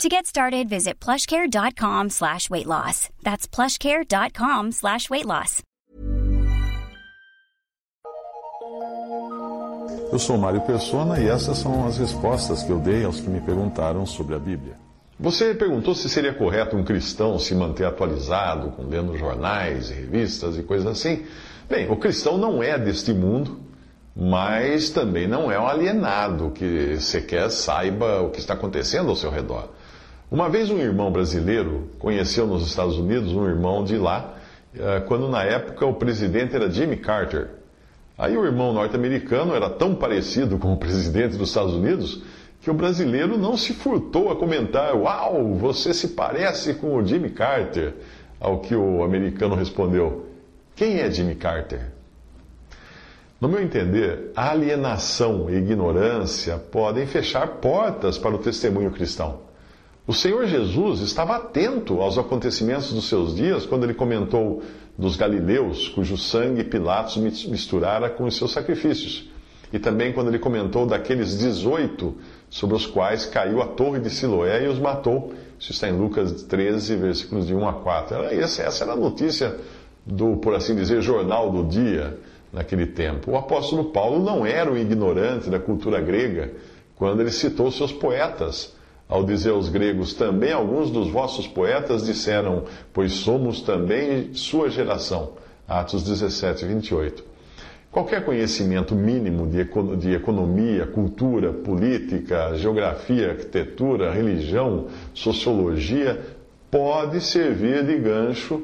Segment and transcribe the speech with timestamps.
[0.00, 3.08] To get started, visit plushcare.com slash weight loss.
[3.22, 5.62] That's plushcare.com slash weight loss.
[10.10, 13.40] Eu sou Mário Persona e essas são as respostas que eu dei aos que me
[13.40, 14.74] perguntaram sobre a Bíblia.
[15.18, 20.62] Você perguntou se seria correto um cristão se manter atualizado, lendo jornais e revistas e
[20.62, 21.24] coisas assim.
[21.70, 23.60] Bem, o cristão não é deste mundo,
[24.14, 29.30] mas também não é um alienado que sequer saiba o que está acontecendo ao seu
[29.30, 29.70] redor.
[30.32, 34.32] Uma vez um irmão brasileiro conheceu nos Estados Unidos um irmão de lá,
[34.74, 37.50] eh, quando na época o presidente era Jimmy Carter.
[38.16, 42.22] Aí o irmão norte-americano era tão parecido com o presidente dos Estados Unidos
[42.62, 47.28] que o brasileiro não se furtou a comentar: Uau, você se parece com o Jimmy
[47.28, 47.92] Carter.
[48.40, 50.28] Ao que o americano respondeu:
[50.74, 51.92] Quem é Jimmy Carter?
[53.38, 59.51] No meu entender, alienação e ignorância podem fechar portas para o testemunho cristão.
[60.12, 64.62] O Senhor Jesus estava atento aos acontecimentos dos seus dias quando ele comentou
[64.98, 69.30] dos galileus, cujo sangue Pilatos misturara com os seus sacrifícios.
[69.72, 72.14] E também quando ele comentou daqueles 18
[72.50, 75.32] sobre os quais caiu a torre de Siloé e os matou.
[75.58, 78.16] Isso está em Lucas 13, versículos de 1 a 4.
[78.24, 79.56] Essa, era a notícia
[80.04, 82.18] do, por assim dizer, jornal do dia
[82.52, 83.30] naquele tempo.
[83.30, 86.52] O apóstolo Paulo não era um ignorante da cultura grega
[86.96, 88.74] quando ele citou seus poetas
[89.12, 95.34] ao dizer aos gregos, também alguns dos vossos poetas disseram, pois somos também sua geração.
[95.68, 97.22] Atos 17, 28.
[97.90, 106.18] Qualquer conhecimento mínimo de economia, cultura, política, geografia, arquitetura, religião, sociologia,
[106.70, 108.62] pode servir de gancho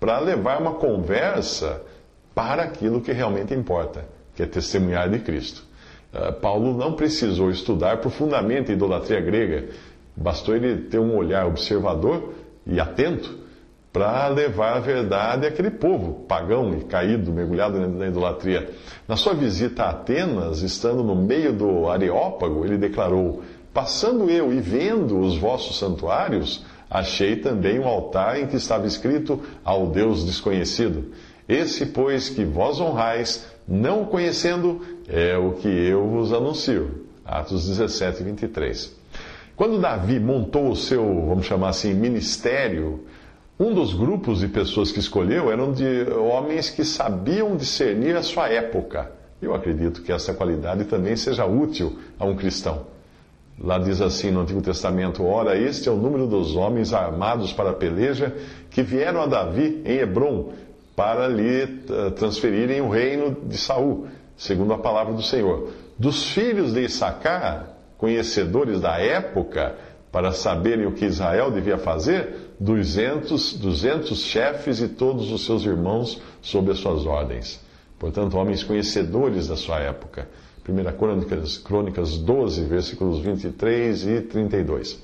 [0.00, 1.82] para levar uma conversa
[2.34, 5.70] para aquilo que realmente importa, que é testemunhar de Cristo.
[6.12, 9.68] Ah, Paulo não precisou estudar profundamente a idolatria grega,
[10.14, 12.34] bastou ele ter um olhar observador
[12.66, 13.42] e atento
[13.92, 18.70] para levar a verdade àquele povo pagão e caído, mergulhado na idolatria.
[19.06, 23.42] Na sua visita a Atenas, estando no meio do Areópago, ele declarou:
[23.72, 29.40] Passando eu e vendo os vossos santuários, achei também um altar em que estava escrito
[29.64, 31.12] ao Deus desconhecido.
[31.48, 37.06] Esse, pois, que vós honrais, não o conhecendo, é o que eu vos anuncio.
[37.24, 38.94] Atos 17, 23.
[39.56, 43.04] Quando Davi montou o seu, vamos chamar assim, ministério,
[43.58, 48.48] um dos grupos de pessoas que escolheu eram de homens que sabiam discernir a sua
[48.48, 49.12] época.
[49.40, 52.86] Eu acredito que essa qualidade também seja útil a um cristão.
[53.58, 57.70] Lá diz assim no Antigo Testamento: Ora, este é o número dos homens armados para
[57.70, 58.34] a peleja
[58.70, 60.52] que vieram a Davi em Hebron
[60.94, 65.70] para lhe eh, transferirem o reino de Saul segundo a palavra do Senhor.
[65.98, 69.76] Dos filhos de Issacar, conhecedores da época,
[70.10, 76.20] para saberem o que Israel devia fazer, 200, 200 chefes e todos os seus irmãos
[76.42, 77.60] sob as suas ordens.
[77.98, 80.28] Portanto, homens conhecedores da sua época.
[80.68, 85.00] 1 Crônicas, Crônicas 12, versículos 23 e 32.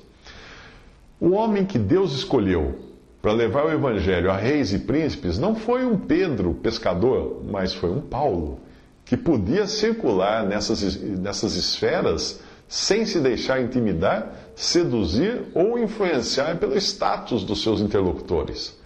[1.20, 2.88] O homem que Deus escolheu
[3.21, 7.91] para levar o evangelho a reis e príncipes não foi um Pedro, pescador, mas foi
[7.91, 8.61] um Paulo
[9.05, 17.43] que podia circular nessas, nessas esferas sem se deixar intimidar, seduzir ou influenciar pelo status
[17.43, 18.79] dos seus interlocutores.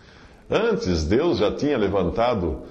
[0.48, 2.62] Antes, Deus já tinha levantado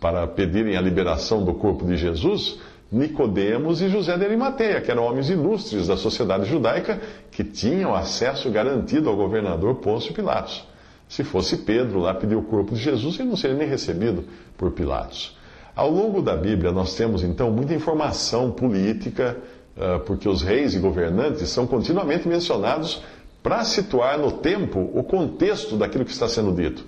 [0.00, 2.58] para pedirem a liberação do corpo de Jesus
[2.90, 7.00] Nicodemos e José de Arimateia, que eram homens ilustres da sociedade judaica
[7.30, 10.64] que tinham acesso garantido ao governador Pôncio Pilatos.
[11.08, 14.24] Se fosse Pedro lá pedir o corpo de Jesus, ele não seria nem recebido
[14.56, 15.36] por Pilatos.
[15.74, 19.36] Ao longo da Bíblia, nós temos então muita informação política,
[19.78, 23.02] ah, porque os reis e governantes são continuamente mencionados
[23.42, 26.84] para situar no tempo o contexto daquilo que está sendo dito.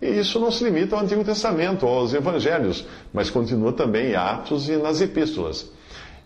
[0.00, 4.68] E isso não se limita ao Antigo Testamento, aos Evangelhos, mas continua também em Atos
[4.68, 5.70] e nas Epístolas.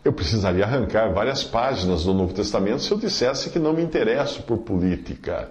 [0.03, 4.43] Eu precisaria arrancar várias páginas do Novo Testamento se eu dissesse que não me interesso
[4.43, 5.51] por política.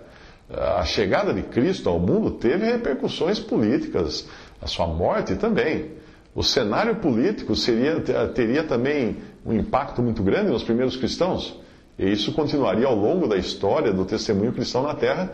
[0.49, 4.27] A chegada de Cristo ao mundo teve repercussões políticas,
[4.61, 5.91] a sua morte também.
[6.35, 11.59] O cenário político seria, teria também um impacto muito grande nos primeiros cristãos,
[11.97, 15.31] e isso continuaria ao longo da história do testemunho cristão na Terra,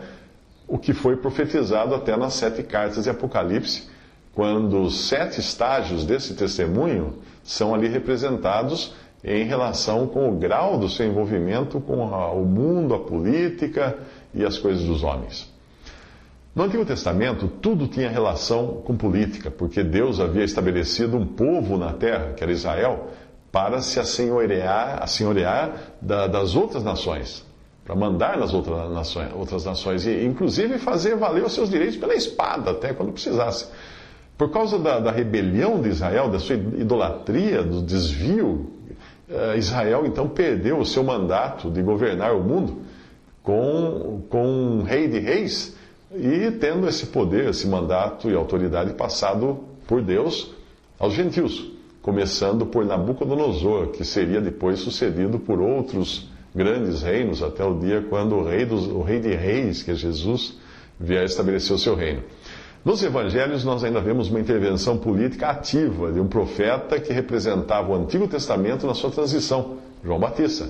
[0.66, 3.90] o que foi profetizado até nas sete cartas de Apocalipse,
[4.32, 8.94] quando os sete estágios desse testemunho são ali representados
[9.24, 13.98] em relação com o grau do seu envolvimento com o mundo, a política
[14.34, 15.50] e as coisas dos homens.
[16.54, 21.94] No Antigo Testamento, tudo tinha relação com política, porque Deus havia estabelecido um povo na
[21.94, 23.08] terra, que era Israel,
[23.50, 27.42] para se assenhorear, assenhorear da, das outras nações,
[27.84, 32.14] para mandar nas outras nações, outras nações, e inclusive fazer valer os seus direitos pela
[32.14, 33.68] espada, até quando precisasse.
[34.36, 38.72] Por causa da, da rebelião de Israel, da sua idolatria, do desvio,
[39.28, 42.82] eh, Israel então perdeu o seu mandato de governar o mundo
[43.42, 45.76] com, com um rei de reis
[46.14, 50.52] e tendo esse poder, esse mandato e autoridade passado por Deus
[50.98, 57.78] aos gentios, começando por Nabucodonosor, que seria depois sucedido por outros grandes reinos até o
[57.78, 60.58] dia quando o rei, dos, o rei de reis, que é Jesus,
[61.00, 62.22] vier estabelecer o seu reino.
[62.84, 67.94] Nos evangelhos, nós ainda vemos uma intervenção política ativa de um profeta que representava o
[67.94, 70.68] Antigo Testamento na sua transição, João Batista.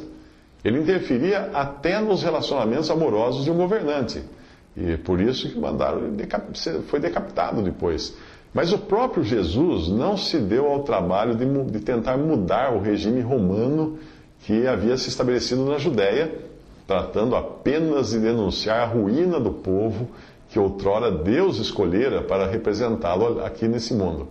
[0.64, 4.22] Ele interferia até nos relacionamentos amorosos de um governante.
[4.76, 6.00] E por isso que mandaram,
[6.86, 8.16] foi decapitado depois.
[8.54, 13.20] Mas o próprio Jesus não se deu ao trabalho de, de tentar mudar o regime
[13.20, 13.98] romano
[14.40, 16.32] que havia se estabelecido na Judéia,
[16.86, 20.08] tratando apenas de denunciar a ruína do povo
[20.50, 24.28] que outrora Deus escolhera para representá-lo aqui nesse mundo.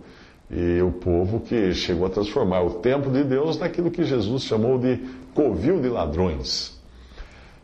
[0.48, 4.78] E o povo que chegou a transformar o templo de Deus naquilo que Jesus chamou
[4.78, 5.00] de
[5.34, 6.80] covil de ladrões.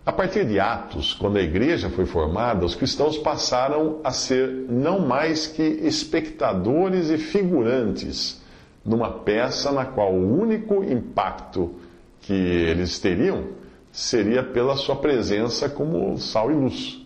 [0.04, 5.00] A partir de Atos, quando a igreja foi formada, os cristãos passaram a ser não
[5.00, 8.40] mais que espectadores e figurantes
[8.82, 11.74] numa peça na qual o único impacto
[12.22, 13.48] que eles teriam
[13.92, 17.04] seria pela sua presença como sal e luz.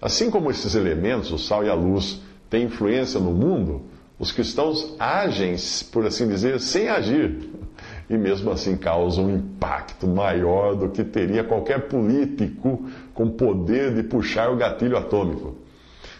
[0.00, 3.82] Assim como esses elementos, o sal e a luz, têm influência no mundo,
[4.18, 5.56] os cristãos agem,
[5.92, 7.50] por assim dizer, sem agir.
[8.10, 12.84] E mesmo assim causam um impacto maior do que teria qualquer político
[13.14, 15.54] com poder de puxar o gatilho atômico.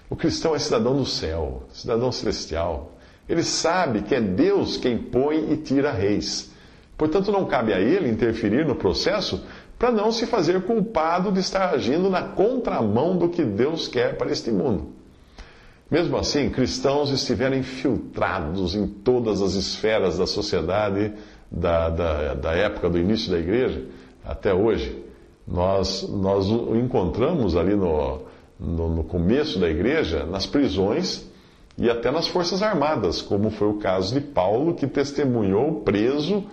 [0.08, 2.92] O cristão é cidadão do céu, cidadão celestial.
[3.28, 6.52] Ele sabe que é Deus quem põe e tira reis.
[6.96, 9.44] Portanto, não cabe a ele interferir no processo
[9.76, 14.30] para não se fazer culpado de estar agindo na contramão do que Deus quer para
[14.30, 14.92] este mundo.
[15.90, 21.12] Mesmo assim, cristãos estiveram infiltrados em todas as esferas da sociedade
[21.50, 23.84] da, da, da época do início da igreja
[24.24, 25.04] até hoje.
[25.46, 28.20] Nós, nós o encontramos ali no,
[28.58, 31.28] no, no começo da igreja, nas prisões
[31.76, 36.44] e até nas forças armadas, como foi o caso de Paulo, que testemunhou preso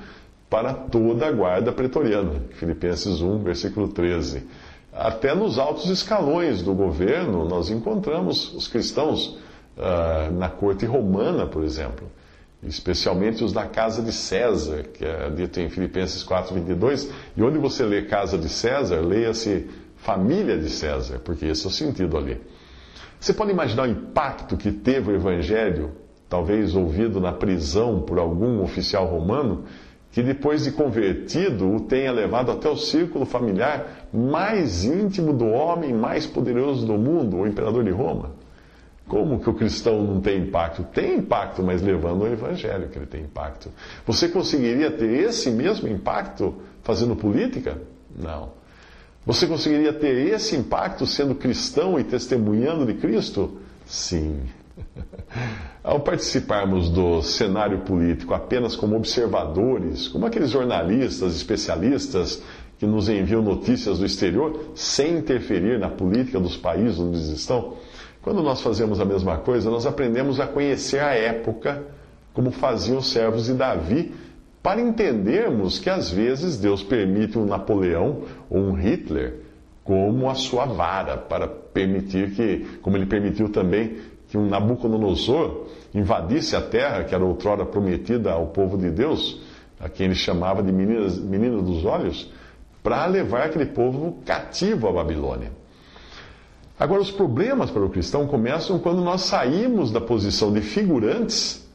[0.50, 2.42] para toda a guarda pretoriana.
[2.52, 4.48] Filipenses 1, versículo 13.
[4.94, 9.38] Até nos altos escalões do governo, nós encontramos os cristãos
[9.78, 12.08] uh, na corte romana, por exemplo,
[12.64, 17.10] especialmente os da casa de César, que é dito em Filipenses 4, 22.
[17.36, 19.68] E onde você lê casa de César, leia-se
[19.98, 22.42] família de César, porque esse é o sentido ali.
[23.20, 25.92] Você pode imaginar o impacto que teve o evangelho,
[26.30, 29.66] talvez ouvido na prisão por algum oficial romano,
[30.12, 35.94] que depois de convertido o tenha levado até o círculo familiar mais íntimo do homem
[35.94, 38.32] mais poderoso do mundo, o imperador de Roma.
[39.08, 40.84] Como que o cristão não tem impacto?
[40.84, 43.70] Tem impacto, mas levando o evangelho que ele tem impacto.
[44.06, 47.78] Você conseguiria ter esse mesmo impacto fazendo política?
[48.16, 48.52] Não.
[49.26, 53.58] Você conseguiria ter esse impacto sendo cristão e testemunhando de Cristo?
[53.86, 54.42] Sim.
[55.84, 62.42] Ao participarmos do cenário político apenas como observadores, como aqueles jornalistas, especialistas
[62.78, 67.76] que nos enviam notícias do exterior sem interferir na política dos países onde eles estão,
[68.28, 71.82] quando nós fazemos a mesma coisa, nós aprendemos a conhecer a época
[72.34, 74.14] como faziam os servos de Davi,
[74.62, 79.36] para entendermos que às vezes Deus permite um Napoleão ou um Hitler
[79.82, 83.96] como a sua vara, para permitir que, como ele permitiu também
[84.28, 89.42] que um Nabucodonosor invadisse a terra que era outrora prometida ao povo de Deus,
[89.80, 92.30] a quem ele chamava de menina dos olhos,
[92.84, 95.57] para levar aquele povo cativo à Babilônia.
[96.80, 101.68] Agora, os problemas para o cristão começam quando nós saímos da posição de figurantes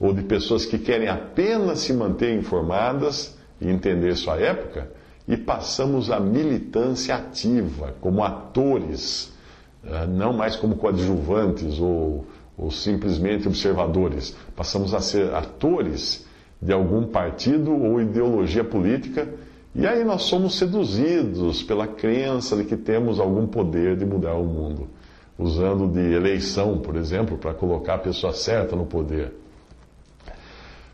[0.00, 4.90] ou de pessoas que querem apenas se manter informadas e entender sua época
[5.28, 9.32] e passamos à militância ativa, como atores
[9.84, 14.36] eh, não mais como coadjuvantes ou, ou simplesmente observadores.
[14.56, 16.26] Passamos a ser atores
[16.60, 19.28] de algum partido ou ideologia política,
[19.74, 24.44] e aí nós somos seduzidos pela crença de que temos algum poder de mudar o
[24.44, 24.88] mundo.
[25.38, 29.32] usando de eleição, por exemplo, para colocar a pessoa certa no poder.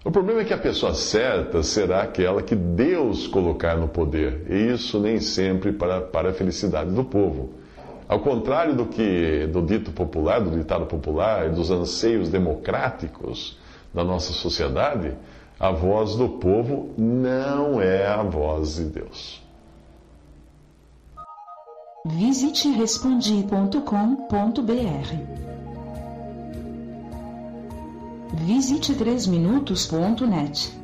[0.05, 4.71] O problema é que a pessoa certa será aquela que Deus colocar no poder, e
[4.71, 7.55] isso nem sempre para, para a felicidade do povo.
[8.07, 13.59] Ao contrário do que do dito popular, do ditado popular, dos anseios democráticos
[13.95, 15.15] da nossa sociedade,
[15.59, 19.43] a voz do povo não é a voz de Deus.
[22.07, 25.45] Visite respondi.com.br
[28.47, 30.84] Visite 3minutos.net.